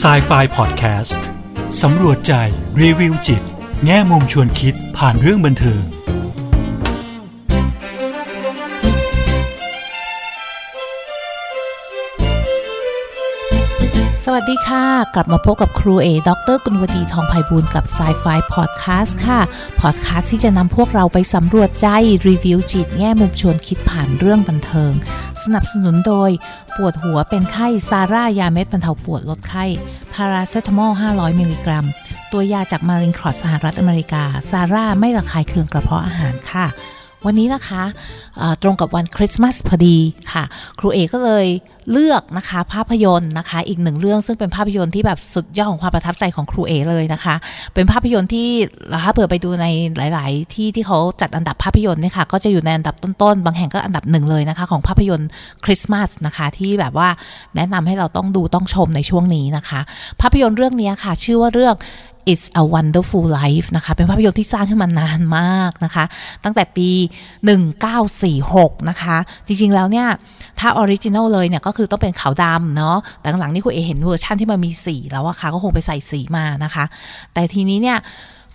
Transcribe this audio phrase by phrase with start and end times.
[0.00, 1.24] s i ไฟพอดแคสต์
[1.82, 2.32] สำรวจใจ
[2.80, 3.42] รีวิวจิต
[3.84, 5.82] แง่มุมชวนคิดผ่านเรื่องบันเทิง
[14.24, 19.40] สวัสดีค่ะ กลับมาพบกับครูเอดรกุลวดีทองไพบูลกับสายไฟพอดแคสต์ค่ะ
[19.80, 21.88] พอดแคสต์ที่จะนำพวกเราไปสำรวจใจ
[22.28, 24.92] รีวิวจิต แง่มุมชวนคิดผ่านเรื่องบันเทิง
[25.44, 26.30] สนับสนุนโดย
[26.76, 29.64] ปวดหัวเป็นไข้ซาร่ายาเม็ดบรรเทาปวดลดไข้
[30.14, 31.86] พาราเซตามอล 500 มิลลิกรัม
[32.32, 36.66] ตัวยาจากมารินครอสสหรัฐอเมริกา ซาร่าไม่ระคายเคืองกระเพาะอาหารค่ะ
[37.26, 37.82] วันนี้นะคะ
[38.62, 39.96] ตรงกับวันคริสต์มาสพอดี
[40.32, 40.44] ค่ะ
[40.78, 41.46] ครูเอก็เลย
[41.92, 47.34] เลือกนะคะภาพยนตร์นะคะ อีกหนึ่งเรื่องซึ่งเป็นภาพยนตร์ที่แบบสุดยอดของความประทับใจของครูเอเลยนะคะ
[47.74, 48.48] เป็นภาพยนตร์ที่
[49.04, 55.28] ถ้าเผื่อไปดูในหลาย ๆ ที่ที่เขาจัดอันดับภาพยนตร์เนี่ยค่ะก็จะอยู่ในอันดับต้น ๆ บางแห่งก็อันดับหนึ่งเลยนะคะ ของภาพยนตร์
[55.64, 57.08] คริสต์มาสนะคะที่แบบว่า
[57.56, 59.80] แนะนำให้เราต้องดูต้องชมในช่วงนี้นะคะ
[60.20, 61.74] ภาพยนตร์เรื่องนี้ค่ะ ชื่อว่าเรื่อง
[62.30, 66.04] It's a Wonderful Life นะคะ เป็นภาพยนตร์ที่สร้างขึ้นมานานมากนะคะ
[66.44, 66.90] ตั้งแต่ปี
[67.68, 70.08] 1946 นะคะ จริงๆแล้วเนี่ย
[70.60, 76.84] ถ้า original เลยเนี่ย ก็คือต้องเป็นขาวดำเนาะแต่หลังนี่ครูเอ๋เห็นเวอร์ชันที่มันมีสีแล้วอะค่ะก็คงไปใส่สีมานะคะ
[77.34, 77.98] แต่ทีนี้เนี่ย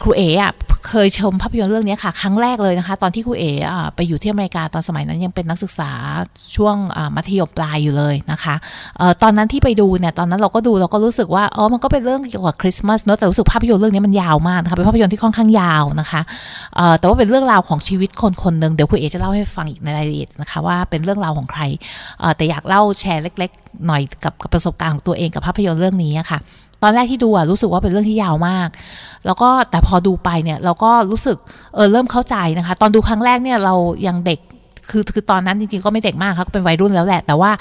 [0.02, 0.54] ครูเอ๋อะ
[0.88, 5.92] เคยชมภาพยนตร์เรื่องนี้ค่ะ ครั้งแรกเลยนะคะ ตอนที่ครูเอ๋อไปอยู่ที่อเมริกาตอนสมัยนั้นยังเป็นนักศึกษา
[6.56, 6.76] ช่วง
[7.16, 8.56] มัธยมปลายอยู่เลยนะคะ
[9.00, 16.22] ออตอนนั้นที่ไปดูเนี่ยตอนนั้นเราก็ดูเราก็รู้สึกว่าอ๋อมันก็เป็นเรื่องเกี่ยวกับคริสต์มาสเนอะแต่รู้สึกภาพยนตร์เรื่องนี้มันยาวมากนะคะเป็นภาพยนตร์ที่ค่อนข้างยาวนะคะ
[17.00, 21.62] แต่ว่าเป็นเรื่องราวของชีวิตคนคนหนึ่งเดี๋ยวครูเอ๋จะเล่าให้ฟังอีกในรายละเอียดนะคะว่าเป็นเรื่องราวของใคร
[22.38, 26.40] แต่อยากเล่าแชร์เล็ก ๆ หน่อยกับประสบการณ์ของตัวเองกับภาพยนตร์เรื่องนี้อะค่ะ
[26.84, 28.70] ตอนแรกที่ดูอะรู้สึกว่าเป็นเรื่องที่ยาวมาก
[29.26, 31.38] แล้วก็แต่พอดูไปเนี่ยเราก็รู้สึก
[31.76, 33.74] เออเริ่มเข้าใจนะคะ ตอนดูครั้งแรกเนี่ยเรา
[34.08, 34.40] ยังเด็ก
[34.92, 37.52] คือคือตอนนั้นจริงๆก็ไม่เด็กมากครับเป็นวัยรุ่นแล้วแหละ แต่ว่า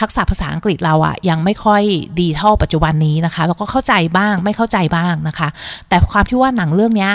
[0.00, 1.82] ทักษะภาษาอังกฤษเราอะยังไม่ค่อย
[2.20, 5.48] ดีเท่าปัจจุบันนี้นะคะเราก็เข้าใจบ้างไม่เข้าใจบ้างนะคะ
[5.88, 7.08] แต่ความที่ว่าหนังเรื่องนี้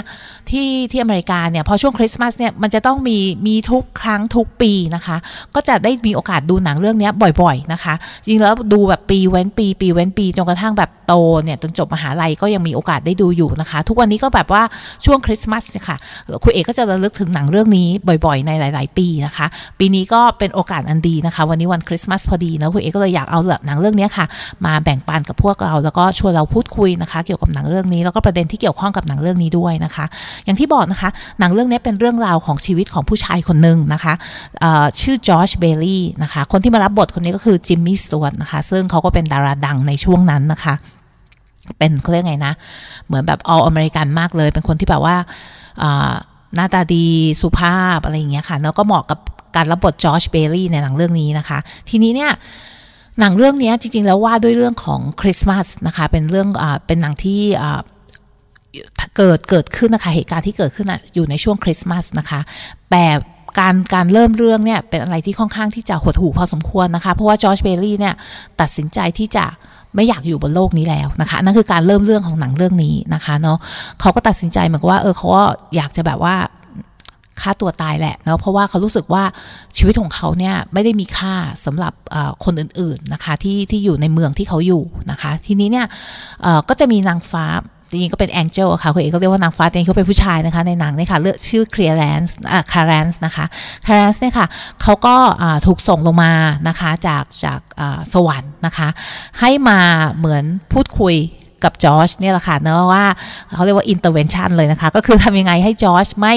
[0.49, 3.17] ที่ที่อเมริกาเนี่ยพอช่วงคริสต์มาสเนี่ยมันจะต้องมี
[3.47, 5.17] มีทุกครั้งทุกปีนะคะ
[5.55, 7.09] ก็จะได้มีโอกาสดูหนังเรื่องนี้
[7.41, 11.13] บ่อยๆนะคะ จริงแล้วดูแบบปีเว้นปี ปีเว้นปีจนกระทั่งแบบโต
[11.43, 14.63] เนี่ยจนจบมหาลัยก็ยังมีโอกาสได้ดูอยู่นะคะ ทุกวันนี้ก็แบบว่า
[15.05, 15.97] ช่วงคริสต์มาสเนี่ยค่ะ
[16.43, 17.87] ครูเอ๋ก็จะระลึกถึงหนังเรื่องนี้
[18.25, 19.45] บ่อยๆ ในหลาย ๆ ปีนะคะ
[19.79, 24.25] ปีนี้ก็เป็นโอกาสอันดีนะคะ วันนี้วันคริสต์มาสพอดีนะครูเอ๋ก็เลยอยากเอาหนังเรื่องนี้ค่ะ
[24.65, 30.05] มาแบ่งปันกับพวกเรา แล้วก็ชวนเราพูดคุยนะคะ เกี่ยวกับหนังเรื่องนี้แล้วก็ประเด็นที่เกี่ยวข้องกับหนังเรื่องนี้ด้วยนะคะ
[30.45, 31.09] อย่างที่บอกนะคะ
[31.39, 34.13] หนังเรื่องนี้เป็นเรื่องราวของชีวิตของผู้ชายคนหนึ่งนะคะ
[34.99, 40.75] ชื่อจอร์จเบลีย์นะคะคนที่มารับบทคนนี้ก็คือจิมมี่ส w ว r นะคะซึ่งเขาก็เป็นดาราดังในช่วงนั้นนะคะ
[41.77, 42.53] เป็นเขาเรียกไงนะ
[43.07, 45.15] เหมือนแบบ all American มากเลย เป็นคนที่แบบว่า
[46.55, 47.05] หน้าตาดี
[47.41, 49.19] สุภาพอะไรอย่างเงี้ยค่ะ แล้วก็เหมาะกับ
[49.57, 51.59] การรับบทจอร์จเบลีย์ในหนังเรื่องนี้นะคะ
[51.89, 52.31] ทีนี้เนี่ย
[53.19, 57.41] หนังเรื่องนี้จริง ๆ แล้วว่าด้วยเรื่องของคริสต์มาสนะคะ เป็นเรื่องอเป็นหนังที่
[59.17, 62.39] เกิดเกิดขึ้นนะคะเหตุการณ์ที่เกิดขึ้นอะอยู่ในช่วงคริสต์มาสนะคะ
[62.91, 63.05] แต่
[63.59, 68.13] การการเริ่มเรื่องเนี่ยเป็นอะไรที่ค่อนข้างที่จะหดหู่พอสมควรนะคะ เพราะว่าจอร์จเบลีย์เนี่ย
[68.61, 69.45] ตัดสินใจที่จะ
[69.95, 73.57] ไม่อยากอยู่บนโลกนี้แล้วนะคะนั่นคือการเริ่มเรื่องของหนังเรื่องนี้นะคะเนาะ
[74.01, 75.43] เขาก็ตัดสินใจเหมือนกับว่าเออเขาก็
[75.75, 76.35] อยากจะแบบว่า
[77.47, 79.23] ฆ่าตัวตายแหละเนาะเพราะว่าเขารู้สึกว่า
[79.77, 81.35] ชีวิตของเขาเนี่ยไม่ได้มีค่า
[81.65, 81.93] สำหรับ
[82.45, 85.85] คนอื่นๆนะคะที่ที่อยู่ในเมืองที่เขาอยู่นะคะ ทีนี้เนี่ย
[86.69, 87.45] ก็จะมีนางฟ้า
[87.91, 93.45] จริงๆก็เป็นแองเจลค่ะคุณเอกก็เรียกว่านางฟ้าจริงๆเขาเป็นผู้ชายนะคะในหนังเนี่ยค่ะเลือกชื่อเคลียร์แลนส์อ่าคาร์แลนส์นะคะ
[93.85, 94.47] แคลเรนซ์เนี่ยค่ะ
[94.81, 95.15] เขาก็
[95.65, 96.33] ถูกส่งลงมา
[96.67, 97.59] นะคะจากจาก
[98.13, 98.87] สวรรค์นะคะ
[99.39, 99.79] ให้มา
[100.17, 100.43] เหมือน
[100.73, 101.15] พูดคุย
[101.63, 103.05] กับจอร์จเนี่ยแหละค่ะเนอะว่า
[103.55, 106.35] เขาเรียกว่า intervention เลยนะคะ ก็คือทำยังไงให้จอร์จไม่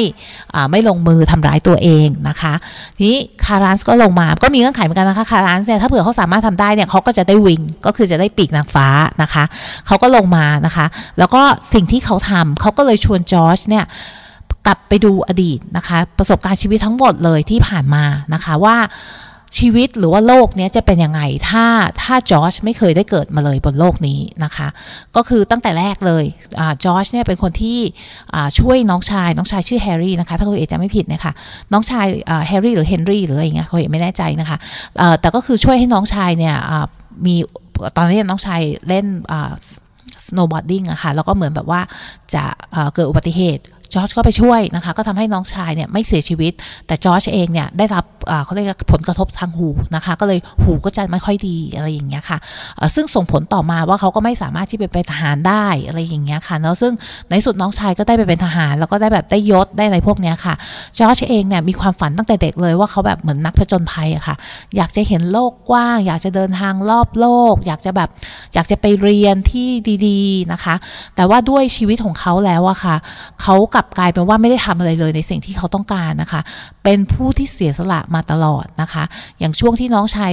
[0.71, 2.53] ไม่ลงมือทำร้ายตัวเองนะคะ
[2.97, 8.87] ทีนี้แคลเรนซ์ก็ลงมาก็มีเงื่อนไขเหมือนกันนะคะแคลเรนซ์เนี่ยถ้าเผื่อเขาสามารถทำได้เนี่ยเขาก็จะได้ wing ก็คือจะได้ปีกนางฟ้า
[9.23, 9.45] นะคะ
[9.87, 10.87] เขาก็ลงมานะคะ
[11.19, 11.43] แล้วก็
[11.75, 13.85] สิ่งที่เขาทำเขาก็เลยชวนจอร์จเนี่ย
[14.67, 18.05] กลับไปดูอดีตนะคะ ประสบการณ์ชีวิตทั้งหมดเลยที่ผ่านมา
[18.35, 18.77] นะคะว่า
[19.59, 21.65] ชีวิตหรือว่าโลกนี้จะเป็นยังไง ถ้า
[22.03, 24.69] ถ้าจอร์จไม่เคยได้เกิดมาเลยบนโลกนี้นะคะ
[25.17, 26.25] ก็คือตั้งแต่แรกเลย
[26.85, 27.79] จอร์จเนี่ยเป็นคนที่
[28.59, 31.33] ช่วยน้องชายน้องชายชื่อแฮร์รี่นะคะ ถ้าครูเอ๋จำไม่ผิดนะคะ
[31.73, 32.07] น้องชาย
[32.49, 34.59] แฮร์รี่หรือเฮนรี่หรืออะไรอย่างเงี้ยครูเอ๋ไม่แน่ใจนะคะ
[35.21, 36.57] แต่ก็คือช่วยให้น้องชายเนี่ย
[37.27, 37.35] มี
[37.97, 39.53] ตอนนี้น้องชายเล่นอ่า
[40.27, 41.81] snowboarding อะค่ะแล้วก็เหมือนแบบว่า
[42.35, 42.45] จะ
[42.95, 46.53] เกิดอุบัติเหตุ จอร์จก็ไปช่วยนะคะ ก็ทำให้น้องชายเนี่ยไม่เสียชีวิต
[46.87, 48.05] แต่จอร์จเองเนี่ยได้รับ
[48.45, 52.39] เขาเรียกผลกระทบทางหูนะคะ ก็เลยหูก็จะไม่ค่อยดีอะไรอย่างเงี้ยค่ะ
[52.95, 56.93] ซึ่งส่งผลต่อมาว่าเขาก็ไม่สามารถที่ไปเป็นทหารได้อะไรอย่างเงี้ยค่ะเนาะซึ่ง
[57.31, 60.55] ในสุดน้องชายก็ได้ไปเป็นทหาร แล้วก็ได้แบบได้ยศได้อะไรพวกเนี้ยค่ะ
[60.99, 64.37] จอร์จเองเนี่ยมีความฝันตั้งแต่เด็กเลยว่าเขาแบบเหมือนนักผจญภัยอะค่ะ
[64.77, 68.09] อยากจะเห็นโลกกว้าง อยากจะเดินทางรอบโลก อยากจะแบบ
[68.55, 69.69] อยากจะไปเรียนที่
[70.07, 70.75] ดี ๆนะคะ
[71.17, 72.97] แต่ว่าด้วยชีวิตของเขาแล้วอะค่ะ
[73.43, 76.41] เขากับลับกลายเป็นว่าไม่ได้ทำอะไรเลยในสิ่งที่เขาต้องการนะคะ
[76.85, 79.05] เป็นผู้ที่เสียสละมาตลอดนะคะ
[79.41, 80.31] อย่างช่วงที่น้องชาย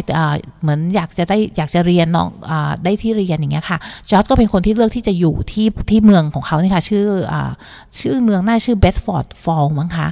[0.61, 2.51] เหมือนอยากจะได้อยากจะเรียนน้องอ
[2.83, 3.77] ได้ที่เรียนอย่างเงี้ยค่ะ
[4.09, 7.35] จอร์จก็เป็นคนที่เลือกที่จะอยู่ที่ที่เมืองของเขาเนี่ยค่ะชื่ออ
[7.99, 10.07] ชื่อเมืองน่าชื่อ Bedford Falls มั้งคะ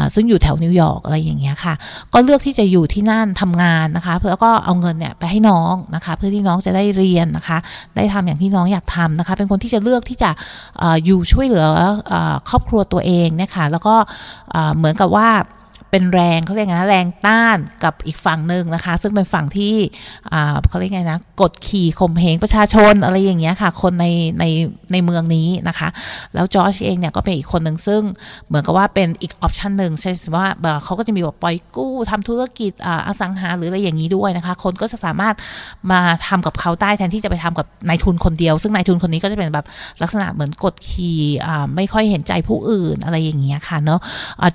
[0.00, 1.74] ะซึ่งอยู่แถวนิวยอร์กอะไรอย่างเงี้ยค่ะ
[2.12, 7.58] ก็เลือกที่จะอยู่ที่นั่นทำงานนะคะแล้วก็เอาเงินเนี่ยไปให้น้องนะคะ เพื่อที่น้องจะได้เรียนนะคะ
[7.96, 10.30] ได้ทำอย่างที่น้องอยากทำนะคะ เป็นคนที่จะเลือกที่จะ
[10.82, 11.66] ออยู่ช่วยเหลือ
[12.12, 12.14] อ
[12.48, 13.94] ครอบครัวตัวเองนะคะแล้วก็
[14.76, 15.28] เหมือนกับว่า
[15.90, 19.74] เป็นแรงเขาเรียกไงนะแรงต้านกับอีกฝั่งหนึ่งนะคะ ซึ่งเป็นฝั่งที่
[20.68, 24.06] เขาเรียกไงนะกดขี่ข่มเหงประชาชนอะไรอย่างเงี้ยค่ะ คนใน
[24.38, 24.44] ใน
[24.92, 25.88] ในเมืองนี้นะคะ
[26.34, 28.02] แล้วจอร์จเองเนี่ยก็เป็นอีกคนหนึ่งซึ่ง
[28.46, 30.46] เหมือนกับว่าเป็นอีก option หนึ่งใช่ไหมว่า
[30.84, 32.72] เขาก็จะมีแบบปล่อยกู้ทำธุรกิจ
[33.06, 35.34] อสังหาหรืออะไรอย่างนี้ด้วยนะคะ คนก็จะสามารถ
[35.90, 39.66] มาทำกับเขาได้แทนที่จะไปทำกับนายทุนคนเดียว ซึ่งนายทุนคนนี้ก็จะเป็นแบบ
[40.02, 41.20] ลักษณะเหมือนกดขี่
[41.76, 44.00] ไม่ค่อยเห็นใจผู้อื่นอะไรอย่างเงี้ยค่ะเนาะ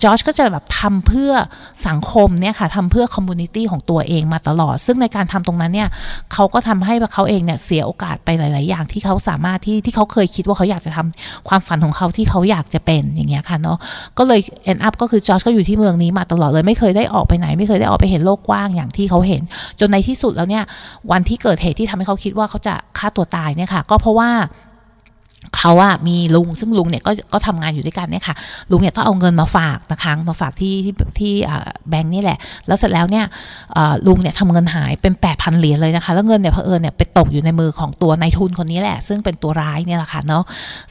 [0.04, 1.34] จอร์จก็จะแบบทำเพื่อ
[1.88, 5.90] สังคมเนี่ยค่ะทำเพื่อ community ของตัวเองมาตลอด ซึ่งในการทำตรงนั้นเนี่ย
[6.34, 13.78] เขาก็ทำให้เขาเองเนี่ยเสียโอกาสไปหลาย ๆ อย่างที่เขาสามารถที่ที่เขาเคยคิดว่าเขาอยากจะทำความฝันของเขาที่เขาอยากจะเป็นอย่างเงี้ยค่ะเนาะ
[14.18, 14.40] ก็เลย
[14.72, 19.42] end up ก็คือจอร์จก็อยู่ที่เมืองนี้มาตลอดเลยไม่เคยได้ออกไปไหน ไม่เคยได้ออกไปเห็นโลกกว้างอย่างที่เขาเห็น
[19.80, 20.64] จนในที่สุดแล้วเนี่ย
[21.12, 24.30] วันที่เกิดเหตุที่ทำให้เขาคิดว่าเขาจะฆ่าตัวตายเนี่ยค่ะ ก็เพราะว่า
[25.62, 28.36] เขาอะมีลุงซึ่งลุงเนี่ยก็ก็ทำงานอยู่ด้วยกันเนี่ยค่ะ
[28.72, 31.34] ลุงเนี่ยก็เอาเงินมาฝากนะคะมาฝากที่ที่ที่
[31.90, 32.38] แบงค์นี่แหละ
[32.68, 33.26] แล้วเสร็จแล้วเนี่ย
[34.08, 40.44] ลุงเนี่ยทำเงินหายเป็นแปดพันเหรียญเลยนะคะ แล้วเงินเนี่ยเพอเอิญเนี่ยไปตกอยู่ในมือของตัวนายทุนคนนี้แหละ ซึ่งเป็นตัวร้ายเนี่ยแหละค่ะเนาะ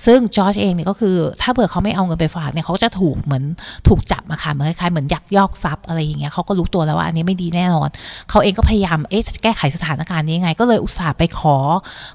[0.06, 3.44] ซึ่งจอร์จเองเนี่ยก็คือถ้าเผื่อเขาไม่เอาเงินไปฝากเนี่ยเขาจะถูกเหมือน
[3.88, 7.88] ถูกจับอะค่ะเหมือนคล้ายๆเหมือนยักยอกทรัพย์อะไรอย่างเงี้ยเขาก็รู้ตัวแล้วว่าอันนี้ไม่ดีแน่นอน
[8.31, 11.56] เขาเองก็พยายามเอ๊ะจะแก้ไขสถานการณ์นี้ยังไง ก็เลยอุตส่าห์ไปขอ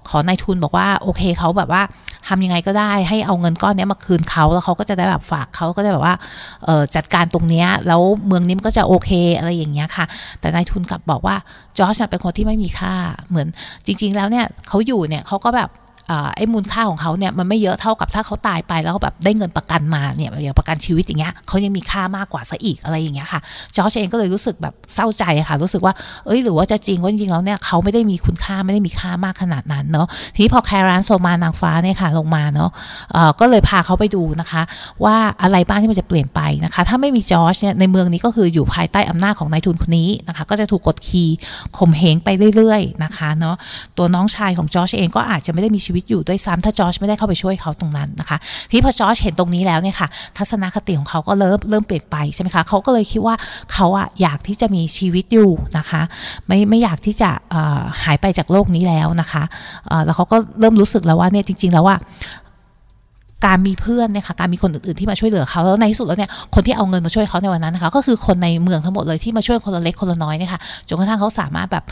[0.09, 1.81] ขอนายทุนบอกว่าโอเคเขาแบบว่า
[2.27, 6.16] ทำยังไงก็ได้ให้เอาเงินก้อนนี้มาคืนเขาแล้วเขาก็จะได้แบบฝากเขาก็ได้แบบว่า
[6.95, 10.06] จัดการตรงนี้แล้วเมืองนี้มันก็จะโอเคอะไรอย่างเงี้ยค่ะ
[10.39, 11.36] แต่นายทุนกลับบอกว่า
[11.77, 12.94] จอร์จเป็นคนที่ไม่มีค่า
[13.30, 13.48] เหมือน
[13.86, 15.69] จริง ๆ แล้วเนี่ยเขาอยู่เนี่ยเขาก็แบบ
[16.35, 23.39] ไอ้มูลค่าของเขาเนี่ยมันไม่เยอะเท่ากับถ้าเขาตายไปแล้วแบบได้เงินประกันมาเนี่ยอย่างประกันชีวิตอย่างเงี้ยเขายังมีค่ามากกว่าซะอีกอะไรอย่างเงี้ยค่ะ
[23.75, 25.93] จอร์จเองก็เลยรู้สึกแบบเศร้าใจค่ะรู้สึกว่า
[26.25, 32.69] เอ้ยหรือว่าจะจริงว่าจริงแล้วเนี่ยเขาไม่ได้มีคุณค่าไม่ได้มีค่ามากขนาดนั้นเนาะทีนี้พอแครานโซมานางฟ้าเนี่ยค่ะลงมาเนาะ
[33.39, 34.61] ก็เลยพาเขาไปดูนะคะ
[35.03, 41.29] ว่าอะไรบ้างที่มันจะเปลี่ยนไปนะคะ ถ้าไม่มีจอร์จเนี่ยในเมืองนี้ก็คืออยู่ภายใต้อำนาจของนายทุนคนนี้นะคะ ก็จะถูกกดขี่
[41.77, 43.55] ข่มเหงไปเรื่อยๆนะคะเนาะ
[43.97, 48.38] ตัวน้องชายของจอร์จเองก็อาจจะไม่ได้มีชีวิตอยู่ด้วยซ้ำถ้าจอร์จไม่ได้เข้าไปช่วยเขาตรงนั้นนะคะ
[48.71, 50.07] ที่พอจอร์จเห็นตรงนี้แล้วเนี่ยค่ะ
[50.38, 53.36] ทัศนคติของเขาก็เริ่มเริ่มเปลี่ยนไปใช่ไหมคะเขาก็เลยคิดว่า
[53.74, 56.01] เขาอะอยากที่จะมีชีวิตอยู่นะคะ
[56.47, 57.30] ไม่ไม่อยากที่จะ
[58.03, 59.44] หายไปจากโลกนี้แล้วนะคะ
[60.06, 61.98] แล้วเขาก็เริ่มรู้สึกแล้วว่าเนี่ยจริง ๆ แล้วว่า
[63.45, 71.86] การมีเพื่อนเนี่ยค่ะการมีคนอื่นๆที่มาช่วยเหลือเขาแล้วในที่สุดแล้วเนี่ยคนที่เอาเงินมาช่วยเขาในวันนั้นนะคะก็คือคนในเมืองทั้งหมดเลยที่มาช่วยคนละเล็กคนละน้อยเนี่ยค่ะจนกระทั่งเขาสามารถแบบ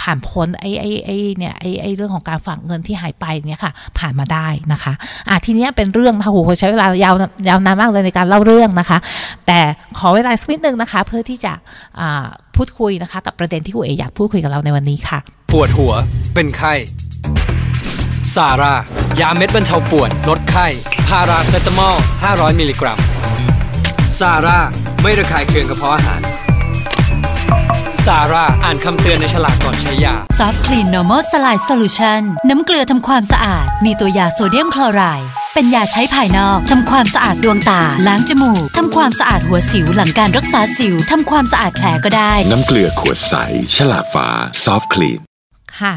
[0.00, 4.92] ผ่านพ้นไอ้ไอ้ไอ้เนี่ยไอ้ไอ้เรื่องของการฝากเงินที่หายไปเนี่ยค่ะผ่านมาได้นะคะ
[5.28, 7.14] อะทีนี้เป็นเรื่องนะคะโหใช้เวลายาว
[7.48, 8.98] ยาวนานมากเลยในการเล่าเรื่องนะคะ
[9.46, 9.58] แต่
[9.98, 11.52] ขอเวลาสักนิดนึงนะคะ เพื่อที่จะ
[12.56, 15.18] พูดคุยนะคะ กับประเด็นที่คุณเออยากพูดคุยกับเราในวันนี้ค่ะ
[15.52, 15.92] ปวดหัว
[16.34, 16.74] เป็นไข้
[18.34, 18.74] ซาร่า
[19.20, 20.66] ยาเม็ดบรรเทาปวดลดไข้
[21.08, 21.96] พาราเซตามอล
[22.28, 22.98] 500 มิลลิกรัม
[24.18, 24.58] ซาร่า
[25.02, 26.20] ไม่ระคายเคืองกระเพาะอาหาร
[28.06, 43.34] ซาร่า อ่านคำเตือนในฉลากก่อนใช้ยา ซอฟต์คลีน normal saline solution น้ำเกลือทำความสะอาด มีตัวยาโซเดียมคลอไรด์เป็นยาใช้ภายนอกทำความสะอาดดวงตา ล้างจมูกทำความสะอาดหัวสิวหลังการรักษาสิวทำความสะอาดแผลก็ได้ น้ำเกลือขวดใส
[43.76, 44.26] ฉลากฟ้า
[44.64, 45.20] ซอฟต์คลีน
[45.80, 45.94] ค่ะ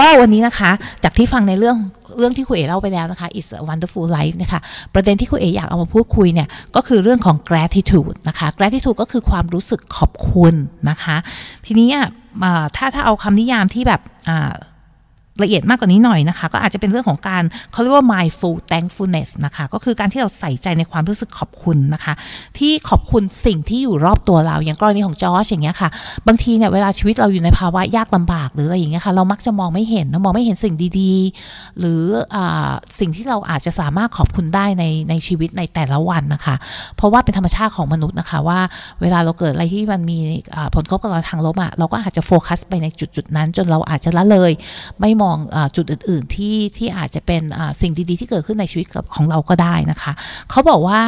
[0.00, 0.70] ก็วันนี้นะคะ
[1.04, 1.76] จากที่ฟังในเรื่อง
[2.18, 4.60] เรื่องที่คุณเอ๋เล่าไปแล้วนะคะ It's a wonderful life นะคะ
[4.94, 10.54] ประเด็นที่คุณเอ๋อยากเอามาพูดคุยเนี่ย ก็คือเรื่องของ gratitude นะคะ gratitude ก็คือความรู้สึกขอบคุณ
[10.90, 11.16] นะคะ
[11.66, 11.88] ทีนี้
[12.42, 14.52] อ่าถ้าถ้าเอาคำนิยามที่แบบอ่า
[15.42, 22.14] ละเอียดมากกว่านี้หน่อยนะคะ ก็อาจจะเป็นเรื่องของการเขาเรียกว่า mindful thankfulness นะคะ ก็คือการที่เราใส่ใจในความรู้สึกขอบคุณนะคะ
[22.58, 25.88] ที่ขอบคุณสิ่งที่อยู่รอบตัวเรา อย่างกรณีของจอร์จอย่างเงี้ยค่ะ
[26.26, 32.02] บางทีเนี่ยเวลาชีวิตเราอยู่ในภาวะยากลำบากหรืออะไรอย่างเงี้ยค่ะเรามักจะมองไม่เห็นมองไม่เห็นสิ่งดีๆ หรือ
[32.34, 32.36] อ
[32.98, 36.54] สิ่งที่เราอาจจะสามารถขอบคุณได้ในในชีวิตในแต่ละวันนะคะ
[36.96, 38.60] เพราะว่าเป็นธรรมชาติของมนุษย์นะคะว่า
[39.00, 40.18] เวลาเราเกิดอะไรที่มันมี
[40.74, 44.52] ผลกระทบกับเราทางลบอะเราก็อาจจะโฟกัสไปในจุดๆนั้น จนเราอาจจะละเลย
[45.00, 47.42] ไม่มองอจุดอื่น ๆ ที่ที่อาจจะเป็น
[47.80, 50.12] สิ่งดี ๆ ที่เกิดขึ้นในชีวิตของเราก็ได้นะคะ
[50.50, 51.00] เขาบอกว่า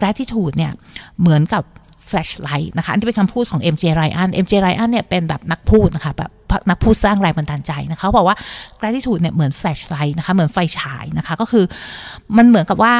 [0.00, 0.72] gratitude เนี่ย
[1.20, 1.62] เหมือนกับ
[2.10, 6.30] flashlight นะคะอันนี้เป็นคำพูดของ MJ Ryan MJ Ryan เนี่ยเป็นแบบนักพูดนะคะแบบ
[6.68, 8.36] นักพูดสร้างแรงบันดาลใจนะคะเขาบอกว่า
[8.80, 11.64] gratitude เนี่ยเหมือน flashlight นะคะเหมือนไฟฉายนะคะก็คือ
[12.36, 12.94] มันเหมือนกับว่า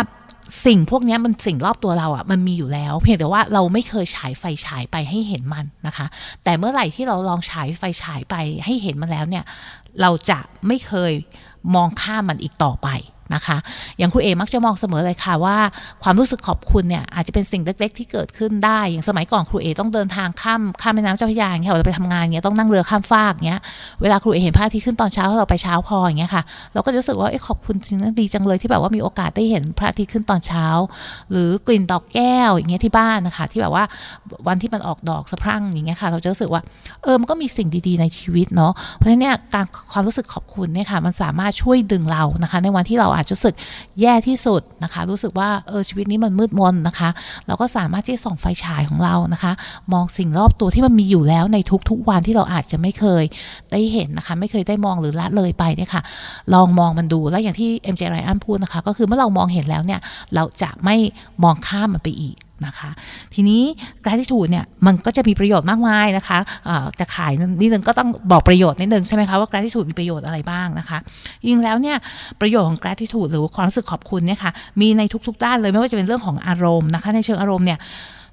[0.66, 6.07] สิ่งพวกนี้มันสิ่งรอบตัวเราอะ่ะมันมีอยู่แล้ว เพียงแต่ว่าเราไม่เคยฉายไฟฉายไปให้เห็นมันนะคะ
[6.45, 9.45] แต่เมื่อไหร่ที่เราลองฉายไฟฉายไปให้เห็นมันแล้วเนี่ย
[10.00, 11.12] เราจะไม่เคย
[11.75, 12.88] มองข้ามมันอีกต่อไป
[13.35, 13.57] นะคะ
[13.99, 15.57] อย่างคุณเอมักจะมองเสมอเลยค่ะว่า
[16.03, 23.61] ความรู้สึกขอบคุณเนี่ยอาจจะเป็นสิ่งเล็ก ๆ ที่เกิดขึ้นได้ อย่างสมัยก่อนครูเอต้องเดินทางข้ามข้ามแม่น้ำเจ้าพระยาอย่างเงี้ยเราไปทำงานเงี้ยต้องนั่งเรือข้ามฟากเงี้ย
[24.03, 26.43] เวลาครูเอเห็นพระอาทิตย์ขึ้นตอนเช้าเราไปเช้าพออย่างเงี้ยค่ะ
[26.75, 30.67] เราก็รู้สึกว่าเออขอบคุณจริงดีจังเลยที่แบบว่ามีโอกาสได้เห็นพระอาทิตย์ขึ้นตอนเช้า
[31.31, 33.85] หรือกลิ่นดอกแก้วอย่างเงี้ยที่บ้านนะคะ ที่แบบว่า
[34.49, 36.63] วันที่มันออกดอกสะพรั่งอย่างเงี้ยค่ะ เราจะรู้สึกว่า
[37.03, 43.57] เออมันก็มีสิ่งดีๆในชีวิตเนาะเพราะฉะนั้นเนี่ยการความรู้สึกขอบคุณเนี่ยค่ะมันสามารถช่วยดึงเรานะคะ ในวันที่เราอาจจะรู้สึก
[44.00, 47.11] แย่ที่สุดนะคะ รู้สึกว่าเออชีวิตนี้มันมืดมนนะคะ
[47.47, 49.53] เราก็สามารถที่จะส่องไฟฉายของเรานะคะ
[49.93, 51.59] มองสิ่งรอบตัวที่มันมีอยู่แล้วใน
[51.91, 53.25] ทุกๆวันที่เราอาจจะไม่เคย
[53.73, 56.03] ได้เห็นนะคะ ไม่เคยได้มองหรือละเลยไปเนี่ยค่ะ
[56.55, 60.00] ลองมองมันดูแล้วอย่างที่ MJ Ryan พูดนะคะ ก็คือเมื่อเรามองเห็นแล้วเนี่ย
[60.35, 60.97] เราจะไม่
[61.43, 62.37] มองข้ามมันไปอีก
[62.67, 62.90] นะคะ
[63.35, 63.62] ทีนี้
[64.05, 70.99] gratitude เนี่ยมันก็จะมีประโยชน์มากมายนะคะะจะขายนิดนึงก็ต้องบอกประโยชน์นิดนึงใช่ไหมคะว่า gratitude มีประโยชน์อะไรบ้างนะคะ
[71.49, 71.97] ยิ่งแล้วเนี่ย
[72.40, 77.79] ประโยชน์ของ gratitude หรือความรู้สึกขอบคุณเนี่ยค่ะมีในทุก ๆ ด้านเลยไม่ว่าจะเป็นเรื่องของอารมณ์นะคะในเชิงอารมณ์เนี่ย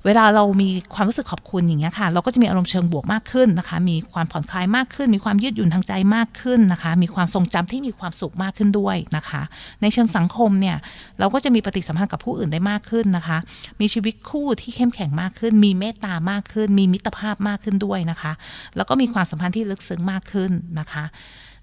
[0.05, 9.41] เวลาเรามีความรู้สึกขอบคุณอย่างเงี้ยค่ะ เราก็จะมีอารมณ์เชิงบวกมากขึ้นนะคะ มีความผ่อนคลายมากขึ้น มีความยืดหยุ่นทางใจมากขึ้นนะคะ มีความทรงจำที่มีความสุขมากขึ้นด้วยนะคะ
[9.81, 10.77] ในเชิงสังคมเนี่ย
[11.19, 13.37] เราก็จะมีปฏิสัมพันธ์กับผู้อื่นได้มากขึ้นนะคะ
[13.81, 18.31] มีชีวิตคู่ที่เข้มแข็งมากขึ้น มีเมตตามากขึ้น มีมิตรภาพมากขึ้นด้วยนะคะ
[18.75, 21.05] แล้วก็มีความสัมพันธ์ที่ลึกซึ้งมากขึ้นนะคะ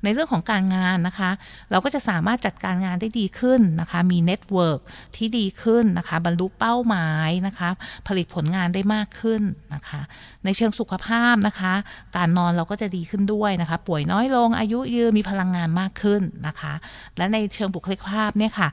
[0.05, 1.31] ในเรื่องของการงานนะคะ
[1.71, 4.81] เราก็จะสามารถจัดการงานได้ดีขึ้นนะคะ มี network
[5.17, 7.71] ที่ดีขึ้นนะคะ บรรลุเป้าหมายนะคะ
[8.09, 9.43] ผลิตผลงานได้มากขึ้น
[9.75, 10.01] นะคะ
[10.45, 11.73] ในเชิงสุขภาพนะคะ
[12.17, 16.75] การนอนเราก็จะดีขึ้นด้วยนะคะ ป่วยน้อยลงอายุยืนมีพลังงานมากขึ้นนะคะ
[17.17, 18.69] และในเชิงบุคลิกภาพเนี่ยค่ะ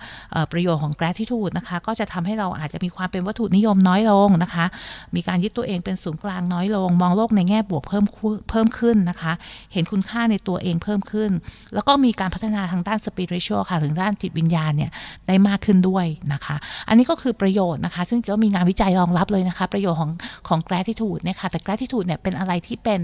[0.52, 4.66] ประโยชน์ของ gratitude นะคะ ก็จะทำให้เราอาจจะมีความเป็นวัตถุนิยมน้อยลงนะคะ
[5.16, 8.06] มีการยึดตัวเองเป็นศูนย์กลางน้อยลง มองโลกในแง่บวกเพิ่ม
[8.50, 9.34] เพิ่มขึ้นนะคะ
[9.74, 11.21] เห็นคุณค่าในตัวเองเพิ่มขึ้น
[11.74, 14.92] แล้วก็มีการพัฒนาทางด้านสปิริตชัลค่ะถึงด้านจิตวิญญาณเนี่ย
[15.28, 16.56] ได้มากขึ้นด้วยนะคะ
[16.88, 20.12] อันนี้ก็คือประโยชน์นะคะ ซึ่งก็มีงานวิจัยรองรับเลยนะคะ ประโยชน์ของ
[20.48, 23.00] ของ gratitude เนี่ยค่ะแต่ gratitude เนี่ยเป็นอะไรที่เป็น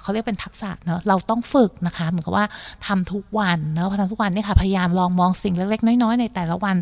[0.00, 2.46] เขาเรียกเป็นทักษะเนาะเราต้องฝึกนะคะเหมือนกับว่า
[2.86, 6.76] ทำทุกวันเนาะพอทำทุกวันเนี่ยค่ะพยายามลองมองสิ่งเล็กๆ น้อยๆ ในแต่ละวัน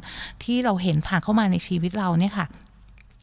[0.44, 2.46] ที่เราเห็นผ่านเข้ามาในชีวิตเราเนี่ยค่ะ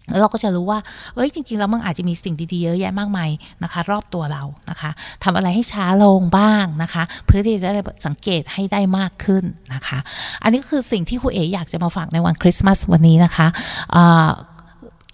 [0.10, 0.80] แล้วเราก็จะรู้ว่า
[1.16, 3.30] เอ้ย จริง ๆ แล้วมันอาจจะมีสิ่งดี ๆ เยอะแยะมากมาย
[3.64, 4.92] นะคะ รอบตัวเรานะคะ
[5.24, 9.44] ทำอะไรให้ช้าลงบ้างนะคะ เพื่อที่จะได้สังเกตให้ได้มากขึ้น
[9.74, 9.98] นะคะ
[10.44, 13.48] อันนี้ก็คือสิ่งที่ครูเอ๋อยากจะมาฝากในวันคริสต์มาสวันนี้นะคะ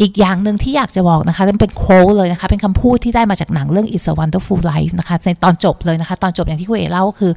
[0.02, 7.32] อีกอย่างหนึ่งที่อยากจะบอกนะคะเป็นโค้ดเลยนะคะ เป็นคำพูดที่ได้มาจากหนังเรื่อง It's a Wonderful Life นะคะ ในตอนจบเลยนะคะ ตอนจบอย่างที่คุณเอเล่าก็คือ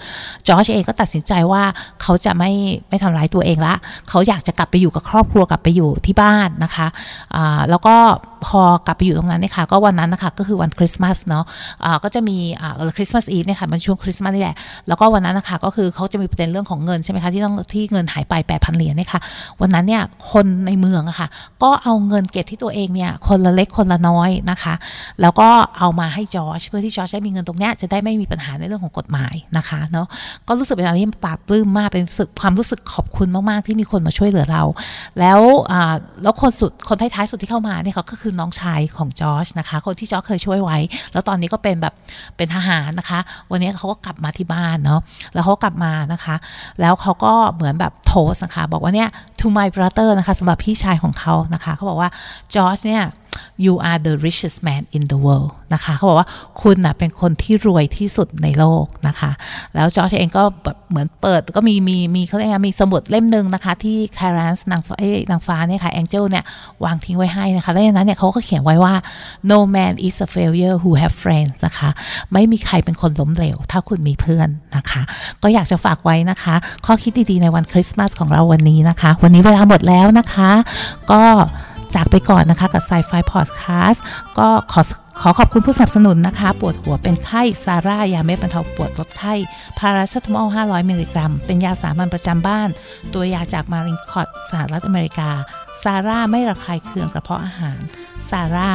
[0.46, 1.62] จอร์จเองก็ตัดสินใจว่า
[2.02, 2.50] เขาจะไม่
[2.88, 3.74] ไม่ทำร้ายตัวเองละ
[4.08, 7.96] เขาอยากจะกลับไปอยู่กับครอบครัวกลับไปอยู่ที่บ้านนะคะะแล้วก็
[8.46, 12.36] พอกลับไปอยู่ตรงนั้นเนี่ยค่ะ ก็วันนั้นนะคะก็คือวันคริสต์มาสเนาะะก็จะมี
[12.96, 14.56] คริสต์มาสอีฟเนี่ยค่ะมันช่วงคริสต์มาสนี่แหละ
[14.88, 19.20] แล้วก็วันนั้นนะคะก็คือเขาจะมีประเด็นเรื่องของเงินใช่ไหมคะที่ต้องที่เงินหายไปแปดพันเหรียญเนี่ยค่ะ
[19.60, 21.28] วันนั้นเนี่ยคนในเมืองอะค่ะ
[21.62, 24.74] ก็เอาเงินเก็บที่ตัวเองเนี่ยคนละเล็กคนละน้อยนะคะ
[25.20, 30.06] แล้วก็เอามาให้จอร์จเพื่อที่จอร์จได้มีเงินตรงเนี้ยจะได้ไม่มีปัญหาในเรื่องของกฎหมายนะคะเนาะ
[30.48, 34.62] ก็รู้สึกเป็นอะไรที่ปราบปลื้มมากเป็นสึกความรู้สึกขอบคุณมากๆ ที่มีคนมาช่วยเหลือเรา
[35.18, 35.40] แล้ว
[36.22, 40.78] แล้วคนสุดคนท้ายๆสุดที่เข้ามาเนี่ยเขาก็คือน้องชายของจอร์จนะคะ คนที่จอร์จเคยช่วยไว้
[41.12, 41.94] แล้วตอนนี้ก็เป็นแบบ
[42.36, 43.20] เป็นทหารนะคะ
[43.50, 45.00] วันนี้เขาก็กลับมาที่บ้านเนาะ
[45.34, 46.34] แล้วเขากลับมานะคะ
[46.80, 49.08] แล้วเขาก็เหมือนแบบโทสนะคะ บอกว่าเนี่ย
[49.40, 52.08] to my brother นะคะสำหรับพี่ชายของเขานะคะเขาบอกว่า
[52.54, 53.04] จอร์จเนี่ย
[53.64, 56.28] you are the richest man in the world นะคะเขาบอกว่า
[56.62, 59.30] คุณนะเป็นคนที่รวยที่สุดในโลกนะคะ
[59.74, 66.44] แล้วจอร์จเองก็แบบเหมือนเปิดก็มีมีมีเขาเรียกมีสมุดเล่มหนึ่งนะคะ ที่คารันส์นางฟ้าเอ้นางฟ้าเนี่ยค่ะแองเจลเนี่ย
[66.84, 68.94] วางทิ้งไว้ให้นะคะ แล้วในนั้นเนี่ยเขาก็เขียนไว้ว่า
[69.50, 71.90] no man is a failure who have friends นะคะ
[72.32, 75.02] ไม่มีใครเป็นคนล้มเหลว ถ้าคุณมีเพื่อนนะคะ
[75.42, 76.54] ก็อยากจะฝากไว้นะคะ
[76.86, 80.50] ข้อคิดดีๆในวันคริสต์มาสของเราวันนี้นะคะ วันนี้เวลาหมดแล้วนะคะ
[81.12, 81.22] ก็
[81.94, 83.98] จากไปก่อนนะคะกับ Sci-Fi Podcast
[84.38, 84.80] ก็ขอ
[85.20, 89.34] ขอขอบคุณผู้สนับสนุนนะคะ ปวดหัวเป็นไข้ ซาร่า ยาเม็ดบรรเทาปวดลดไข้
[89.78, 92.68] พาราเซตามอล 500 มิลลิกรัม เป็นยาสามัญประจำบ้าน
[93.14, 95.30] ตัวยาจาก Mallinckrodt สหรัฐอเมริกา
[95.82, 97.78] ซาร่าไม่ระคายเคืองกระเพาะอาหาร
[98.30, 98.70] ซาร่า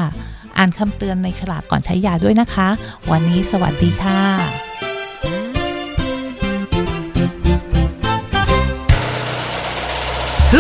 [0.58, 2.68] อ่านคำเตือนในฉลากก่อนใช้ยาด้วยนะคะ
[3.12, 4.69] วันนี้สวัสดีค่ะ